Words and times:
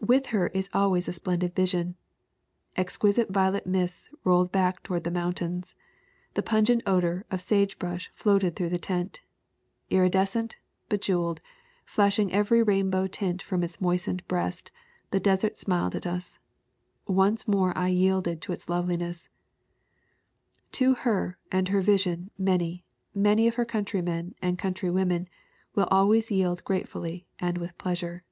With 0.00 0.26
her 0.26 0.46
is 0.48 0.70
always 0.72 1.08
a 1.08 1.12
splendid, 1.12 1.56
vision: 1.56 1.96
"Exquisite 2.76 3.30
violet 3.30 3.66
mists 3.66 4.08
rolled 4.22 4.52
back 4.52 4.84
toward 4.84 5.02
the 5.02 5.10
mountains. 5.10 5.74
The 6.34 6.42
pungent 6.44 6.84
odor 6.86 7.26
of 7.32 7.40
sagebrush 7.42 8.08
floated 8.14 8.54
through 8.54 8.68
the 8.68 8.78
tent. 8.78 9.22
Iridescent, 9.90 10.58
bejeweled, 10.88 11.40
flashing 11.84 12.32
every 12.32 12.62
rainbow 12.62 13.08
tint 13.08 13.42
from 13.42 13.64
its 13.64 13.80
moist 13.80 14.06
ened 14.06 14.24
breast, 14.28 14.70
the 15.10 15.18
desert 15.18 15.56
smiled 15.56 15.96
at 15.96 16.06
us. 16.06 16.38
Once 17.08 17.48
more 17.48 17.76
I 17.76 17.88
yielded 17.88 18.40
to 18.42 18.52
its 18.52 18.68
loveliness/' 18.68 19.28
To 20.72 20.94
her 20.94 21.38
and 21.50 21.68
her 21.68 21.80
vision 21.80 22.30
many, 22.38 22.84
many 23.12 23.48
of 23.48 23.56
her 23.56 23.64
countrymen 23.64 24.36
and 24.40 24.58
countrywomen 24.60 25.26
will 25.74 25.88
always 25.90 26.30
yield 26.30 26.62
gratefully 26.62 27.26
and 27.40 27.58
with 27.58 27.76
pleasure. 27.78 28.22